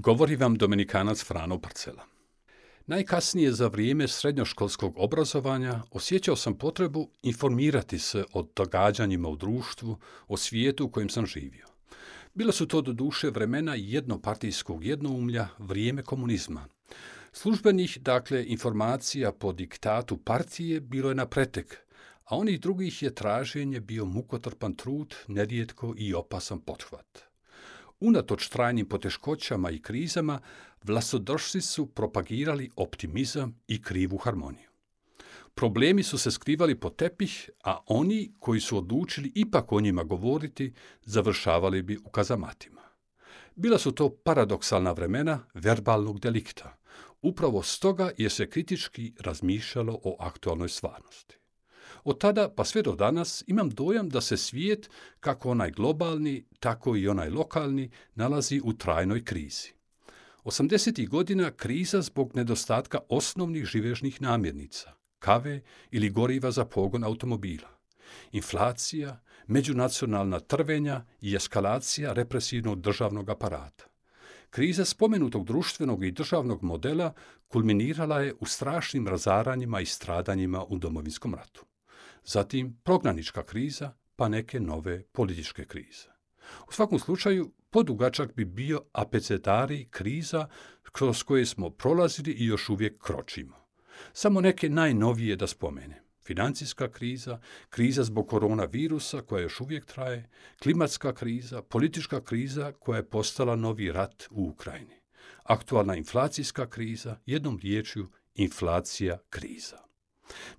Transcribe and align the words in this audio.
Govori 0.00 0.36
vam 0.36 0.54
Dominikanac 0.54 1.24
Frano 1.24 1.60
Parcela. 1.60 2.04
Najkasnije 2.86 3.52
za 3.52 3.68
vrijeme 3.68 4.08
srednjoškolskog 4.08 4.94
obrazovanja 4.96 5.82
osjećao 5.90 6.36
sam 6.36 6.58
potrebu 6.58 7.10
informirati 7.22 7.98
se 7.98 8.24
o 8.32 8.46
događanjima 8.56 9.28
u 9.28 9.36
društvu, 9.36 9.96
o 10.28 10.36
svijetu 10.36 10.84
u 10.84 10.90
kojem 10.90 11.08
sam 11.08 11.26
živio. 11.26 11.66
Bila 12.34 12.52
su 12.52 12.66
to 12.66 12.80
do 12.80 12.92
duše 12.92 13.30
vremena 13.30 13.74
jednopartijskog 13.74 14.84
jednoumlja, 14.84 15.48
vrijeme 15.58 16.02
komunizma. 16.02 16.68
Službenih, 17.32 17.98
dakle, 18.00 18.44
informacija 18.46 19.32
po 19.32 19.52
diktatu 19.52 20.16
partije 20.16 20.80
bilo 20.80 21.08
je 21.08 21.14
na 21.14 21.26
pretek, 21.26 21.76
a 22.24 22.36
onih 22.36 22.60
drugih 22.60 23.02
je 23.02 23.14
traženje 23.14 23.80
bio 23.80 24.04
mukotrpan 24.04 24.74
trud, 24.74 25.14
nerijetko 25.28 25.94
i 25.96 26.14
opasan 26.14 26.60
pothvat. 26.60 27.27
Unatoč 28.00 28.48
trajnim 28.48 28.86
poteškoćama 28.86 29.70
i 29.70 29.82
krizama, 29.82 30.40
vlastodršci 30.82 31.60
su 31.60 31.86
propagirali 31.86 32.70
optimizam 32.76 33.60
i 33.68 33.82
krivu 33.82 34.16
harmoniju. 34.16 34.68
Problemi 35.54 36.02
su 36.02 36.18
se 36.18 36.30
skrivali 36.30 36.80
po 36.80 36.90
tepih, 36.90 37.50
a 37.64 37.78
oni 37.86 38.32
koji 38.38 38.60
su 38.60 38.78
odlučili 38.78 39.32
ipak 39.34 39.72
o 39.72 39.80
njima 39.80 40.02
govoriti, 40.02 40.72
završavali 41.04 41.82
bi 41.82 41.98
u 42.04 42.10
kazamatima. 42.10 42.80
Bila 43.54 43.78
su 43.78 43.92
to 43.92 44.08
paradoksalna 44.08 44.92
vremena 44.92 45.44
verbalnog 45.54 46.20
delikta, 46.20 46.76
upravo 47.22 47.62
stoga 47.62 48.10
je 48.18 48.30
se 48.30 48.50
kritički 48.50 49.12
razmišljalo 49.20 50.00
o 50.04 50.16
aktualnoj 50.20 50.68
stvarnosti. 50.68 51.37
Od 52.08 52.18
tada 52.18 52.48
pa 52.48 52.64
sve 52.64 52.82
do 52.82 52.94
danas 52.94 53.44
imam 53.46 53.70
dojam 53.70 54.08
da 54.08 54.20
se 54.20 54.36
svijet, 54.36 54.90
kako 55.20 55.50
onaj 55.50 55.70
globalni, 55.70 56.44
tako 56.60 56.96
i 56.96 57.08
onaj 57.08 57.30
lokalni, 57.30 57.90
nalazi 58.14 58.60
u 58.64 58.72
trajnoj 58.72 59.24
krizi. 59.24 59.72
80. 60.44 61.08
godina 61.08 61.50
kriza 61.50 62.02
zbog 62.02 62.36
nedostatka 62.36 62.98
osnovnih 63.08 63.64
živežnih 63.64 64.22
namirnica, 64.22 64.92
kave 65.18 65.60
ili 65.90 66.10
goriva 66.10 66.50
za 66.50 66.64
pogon 66.64 67.04
automobila. 67.04 67.68
Inflacija, 68.32 69.20
međunacionalna 69.46 70.40
trvenja 70.40 71.04
i 71.20 71.36
eskalacija 71.36 72.12
represivnog 72.12 72.80
državnog 72.80 73.30
aparata. 73.30 73.84
Kriza 74.50 74.84
spomenutog 74.84 75.44
društvenog 75.44 76.04
i 76.04 76.10
državnog 76.10 76.62
modela 76.62 77.12
kulminirala 77.48 78.20
je 78.20 78.34
u 78.40 78.46
strašnim 78.46 79.08
razaranjima 79.08 79.80
i 79.80 79.86
stradanjima 79.86 80.64
u 80.64 80.78
domovinskom 80.78 81.34
ratu 81.34 81.67
zatim 82.28 82.80
prognanička 82.84 83.42
kriza, 83.42 83.92
pa 84.16 84.28
neke 84.28 84.60
nove 84.60 85.02
političke 85.02 85.64
krize. 85.64 86.08
U 86.68 86.72
svakom 86.72 86.98
slučaju, 86.98 87.52
podugačak 87.70 88.34
bi 88.34 88.44
bio 88.44 88.82
apecetari 88.92 89.88
kriza 89.90 90.48
kroz 90.92 91.22
koje 91.22 91.46
smo 91.46 91.70
prolazili 91.70 92.32
i 92.32 92.46
još 92.46 92.68
uvijek 92.68 93.02
kročimo. 93.02 93.56
Samo 94.12 94.40
neke 94.40 94.68
najnovije 94.68 95.36
da 95.36 95.46
spomenem. 95.46 95.98
Financijska 96.24 96.90
kriza, 96.90 97.40
kriza 97.70 98.04
zbog 98.04 98.28
koronavirusa 98.28 99.20
koja 99.20 99.42
još 99.42 99.60
uvijek 99.60 99.86
traje, 99.86 100.30
klimatska 100.62 101.14
kriza, 101.14 101.62
politička 101.62 102.20
kriza 102.20 102.72
koja 102.72 102.96
je 102.96 103.08
postala 103.08 103.56
novi 103.56 103.92
rat 103.92 104.24
u 104.30 104.48
Ukrajini. 104.48 105.00
Aktualna 105.42 105.96
inflacijska 105.96 106.66
kriza, 106.70 107.16
jednom 107.26 107.58
riječju 107.62 108.08
inflacija 108.34 109.18
kriza. 109.30 109.87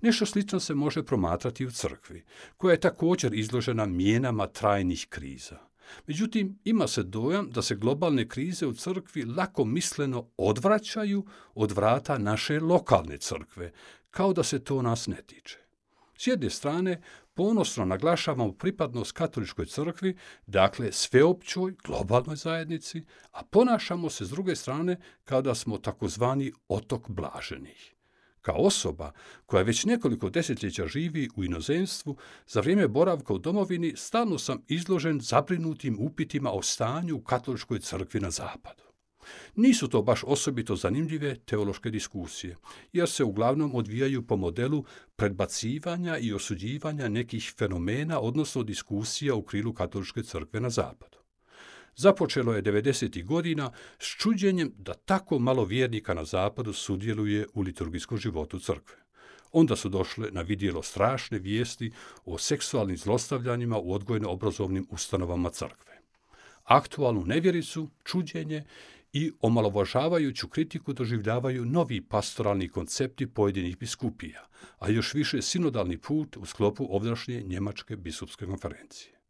Nešto 0.00 0.26
slično 0.26 0.60
se 0.60 0.74
može 0.74 1.02
promatrati 1.02 1.66
u 1.66 1.70
crkvi, 1.70 2.24
koja 2.56 2.72
je 2.72 2.80
također 2.80 3.34
izložena 3.34 3.86
mijenama 3.86 4.46
trajnih 4.46 5.06
kriza. 5.08 5.58
Međutim, 6.06 6.58
ima 6.64 6.88
se 6.88 7.02
dojam 7.02 7.50
da 7.50 7.62
se 7.62 7.74
globalne 7.74 8.28
krize 8.28 8.66
u 8.66 8.72
crkvi 8.72 9.24
lako 9.24 9.64
misleno 9.64 10.28
odvraćaju 10.36 11.26
od 11.54 11.72
vrata 11.72 12.18
naše 12.18 12.60
lokalne 12.60 13.18
crkve, 13.18 13.72
kao 14.10 14.32
da 14.32 14.42
se 14.42 14.64
to 14.64 14.82
nas 14.82 15.06
ne 15.06 15.22
tiče. 15.26 15.58
S 16.18 16.26
jedne 16.26 16.50
strane, 16.50 17.02
ponosno 17.34 17.84
naglašavamo 17.84 18.52
pripadnost 18.52 19.12
katoličkoj 19.12 19.66
crkvi, 19.66 20.16
dakle 20.46 20.92
sveopćoj 20.92 21.74
globalnoj 21.84 22.36
zajednici, 22.36 23.04
a 23.32 23.44
ponašamo 23.44 24.10
se 24.10 24.24
s 24.24 24.30
druge 24.30 24.56
strane 24.56 24.96
kao 25.24 25.42
da 25.42 25.54
smo 25.54 25.78
takozvani 25.78 26.52
otok 26.68 27.08
blaženih. 27.08 27.94
Kao 28.42 28.56
osoba 28.56 29.12
koja 29.46 29.62
već 29.62 29.84
nekoliko 29.84 30.30
desetljeća 30.30 30.86
živi 30.86 31.28
u 31.36 31.44
inozemstvu, 31.44 32.16
za 32.46 32.60
vrijeme 32.60 32.88
boravka 32.88 33.34
u 33.34 33.38
domovini 33.38 33.92
stalno 33.96 34.38
sam 34.38 34.62
izložen 34.68 35.20
zabrinutim 35.20 35.96
upitima 36.00 36.50
o 36.52 36.62
stanju 36.62 37.16
u 37.16 37.22
katoličkoj 37.22 37.78
crkvi 37.78 38.20
na 38.20 38.30
zapadu. 38.30 38.82
Nisu 39.56 39.88
to 39.88 40.02
baš 40.02 40.24
osobito 40.26 40.76
zanimljive 40.76 41.34
teološke 41.34 41.90
diskusije, 41.90 42.56
jer 42.92 43.08
se 43.08 43.24
uglavnom 43.24 43.74
odvijaju 43.74 44.26
po 44.26 44.36
modelu 44.36 44.84
predbacivanja 45.16 46.18
i 46.18 46.32
osuđivanja 46.32 47.08
nekih 47.08 47.52
fenomena, 47.58 48.20
odnosno 48.20 48.62
diskusija 48.62 49.34
u 49.34 49.42
krilu 49.42 49.72
katoličke 49.72 50.22
crkve 50.22 50.60
na 50.60 50.70
zapadu. 50.70 51.19
Započelo 52.00 52.54
je 52.54 52.62
90. 52.62 53.24
godina 53.24 53.72
s 53.98 54.06
čuđenjem 54.06 54.72
da 54.78 54.94
tako 54.94 55.38
malo 55.38 55.64
vjernika 55.64 56.14
na 56.14 56.24
zapadu 56.24 56.72
sudjeluje 56.72 57.46
u 57.54 57.60
liturgijskom 57.60 58.18
životu 58.18 58.58
crkve. 58.58 58.96
Onda 59.52 59.76
su 59.76 59.88
došle 59.88 60.30
na 60.30 60.40
vidjelo 60.40 60.82
strašne 60.82 61.38
vijesti 61.38 61.92
o 62.24 62.38
seksualnim 62.38 62.96
zlostavljanjima 62.96 63.78
u 63.78 63.92
odgojno-obrazovnim 63.92 64.86
ustanovama 64.90 65.50
crkve. 65.50 66.00
Aktualnu 66.64 67.26
nevjericu, 67.26 67.88
čuđenje 68.04 68.64
i 69.12 69.32
omalovažavajuću 69.40 70.48
kritiku 70.48 70.92
doživljavaju 70.92 71.64
novi 71.64 72.00
pastoralni 72.00 72.68
koncepti 72.68 73.26
pojedinih 73.26 73.78
biskupija, 73.78 74.48
a 74.78 74.88
još 74.88 75.14
više 75.14 75.42
sinodalni 75.42 75.98
put 75.98 76.36
u 76.36 76.46
sklopu 76.46 76.86
ovdašnje 76.90 77.42
Njemačke 77.42 77.96
biskupske 77.96 78.46
konferencije. 78.46 79.20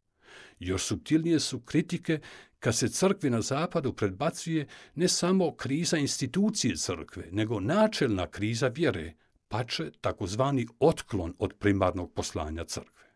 Još 0.59 0.83
subtilnije 0.83 1.39
su 1.39 1.59
kritike 1.59 2.19
kad 2.61 2.75
se 2.75 2.89
crkvi 2.89 3.29
na 3.29 3.41
zapadu 3.41 3.93
predbacuje 3.93 4.67
ne 4.95 5.07
samo 5.07 5.55
kriza 5.55 5.97
institucije 5.97 6.75
crkve, 6.75 7.27
nego 7.31 7.59
načelna 7.59 8.27
kriza 8.27 8.67
vjere, 8.67 9.13
pače 9.47 9.91
takozvani 10.01 10.67
otklon 10.79 11.33
od 11.39 11.53
primarnog 11.59 12.13
poslanja 12.13 12.63
crkve. 12.63 13.07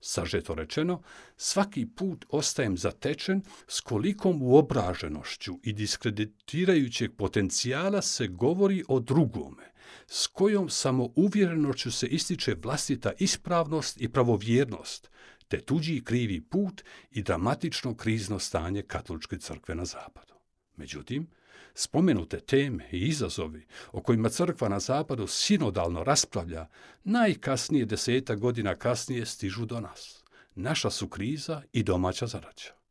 Sažeto 0.00 0.54
rečeno, 0.54 1.02
svaki 1.36 1.86
put 1.86 2.24
ostajem 2.28 2.76
zatečen 2.76 3.42
s 3.66 3.80
kolikom 3.80 4.42
uobraženošću 4.42 5.58
i 5.62 5.72
diskreditirajućeg 5.72 7.16
potencijala 7.16 8.02
se 8.02 8.26
govori 8.26 8.84
o 8.88 9.00
drugome, 9.00 9.72
s 10.06 10.26
kojom 10.26 10.68
samouvjerenošću 10.68 11.92
se 11.92 12.06
ističe 12.06 12.56
vlastita 12.62 13.12
ispravnost 13.18 14.00
i 14.00 14.08
pravovjernost, 14.08 15.10
te 15.52 15.60
tuđi 15.60 16.04
krivi 16.04 16.40
put 16.40 16.82
i 17.10 17.22
dramatično 17.22 17.94
krizno 17.96 18.38
stanje 18.38 18.82
katoličke 18.82 19.38
crkve 19.38 19.74
na 19.74 19.84
zapadu. 19.84 20.34
Međutim, 20.76 21.26
spomenute 21.74 22.40
teme 22.40 22.88
i 22.92 22.98
izazovi 22.98 23.66
o 23.92 24.00
kojima 24.00 24.28
crkva 24.28 24.68
na 24.68 24.80
zapadu 24.80 25.26
sinodalno 25.26 26.04
raspravlja, 26.04 26.68
najkasnije 27.04 27.84
deseta 27.84 28.34
godina 28.34 28.74
kasnije 28.74 29.26
stižu 29.26 29.66
do 29.66 29.80
nas. 29.80 30.24
Naša 30.54 30.90
su 30.90 31.08
kriza 31.08 31.62
i 31.72 31.82
domaća 31.82 32.26
zaraća. 32.26 32.81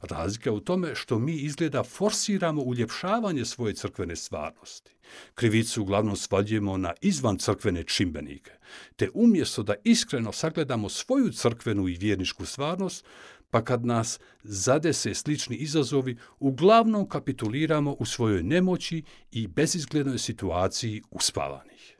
Razlika 0.00 0.50
je 0.50 0.54
u 0.54 0.60
tome 0.60 0.94
što 0.94 1.18
mi 1.18 1.32
izgleda 1.32 1.82
forsiramo 1.82 2.62
uljepšavanje 2.62 3.44
svoje 3.44 3.74
crkvene 3.74 4.16
stvarnosti. 4.16 4.92
Krivicu 5.34 5.82
uglavnom 5.82 6.16
svaljujemo 6.16 6.76
na 6.76 6.92
izvan 7.00 7.38
crkvene 7.38 7.84
čimbenike, 7.84 8.50
te 8.96 9.10
umjesto 9.14 9.62
da 9.62 9.74
iskreno 9.84 10.32
sagledamo 10.32 10.88
svoju 10.88 11.32
crkvenu 11.32 11.88
i 11.88 11.96
vjerničku 11.96 12.46
stvarnost, 12.46 13.04
pa 13.50 13.64
kad 13.64 13.84
nas 13.86 14.20
zadese 14.42 15.14
slični 15.14 15.56
izazovi, 15.56 16.16
uglavnom 16.38 17.08
kapituliramo 17.08 17.92
u 17.92 18.04
svojoj 18.04 18.42
nemoći 18.42 19.02
i 19.30 19.46
bezizglednoj 19.46 20.18
situaciji 20.18 21.02
uspavanih. 21.10 21.96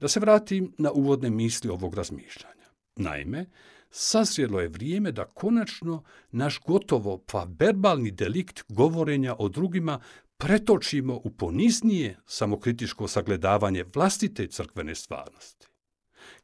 Da 0.00 0.08
se 0.08 0.20
vratim 0.20 0.74
na 0.78 0.92
uvodne 0.92 1.30
misli 1.30 1.70
ovog 1.70 1.94
razmišljanja. 1.94 2.66
Naime, 2.96 3.46
sazrijelo 3.90 4.60
je 4.60 4.68
vrijeme 4.68 5.12
da 5.12 5.24
konačno 5.24 6.02
naš 6.30 6.60
gotovo 6.66 7.18
pa 7.18 7.46
verbalni 7.58 8.10
delikt 8.10 8.62
govorenja 8.68 9.34
o 9.38 9.48
drugima 9.48 10.00
pretočimo 10.36 11.20
u 11.24 11.30
poniznije 11.30 12.18
samokritiško 12.26 13.08
sagledavanje 13.08 13.84
vlastite 13.94 14.46
crkvene 14.46 14.94
stvarnosti. 14.94 15.66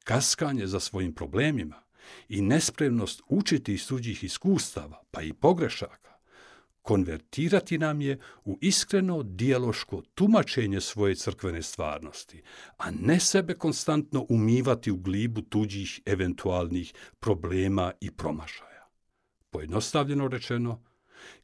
Kaskanje 0.04 0.66
za 0.66 0.80
svojim 0.80 1.14
problemima 1.14 1.82
i 2.28 2.40
nespremnost 2.40 3.22
učiti 3.28 3.74
iz 3.74 3.88
tuđih 3.88 4.24
iskustava, 4.24 5.02
pa 5.10 5.22
i 5.22 5.32
pogrešaka, 5.32 6.15
konvertirati 6.86 7.78
nam 7.78 8.00
je 8.00 8.18
u 8.44 8.58
iskreno 8.60 9.22
dijaloško 9.22 10.02
tumačenje 10.14 10.80
svoje 10.80 11.14
crkvene 11.14 11.62
stvarnosti, 11.62 12.42
a 12.76 12.90
ne 12.90 13.20
sebe 13.20 13.54
konstantno 13.54 14.26
umivati 14.28 14.90
u 14.90 14.96
glibu 14.96 15.42
tuđih 15.42 16.00
eventualnih 16.06 16.94
problema 17.20 17.92
i 18.00 18.10
promašaja. 18.10 18.88
Pojednostavljeno 19.50 20.28
rečeno, 20.28 20.82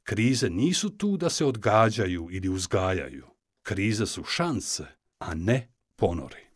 krize 0.02 0.50
nisu 0.50 0.90
tu 0.90 1.16
da 1.16 1.30
se 1.30 1.44
odgađaju 1.44 2.28
ili 2.30 2.48
uzgajaju. 2.48 3.26
Krize 3.62 4.06
su 4.06 4.24
šanse, 4.24 4.84
a 5.18 5.34
ne 5.34 5.72
ponori. 5.96 6.51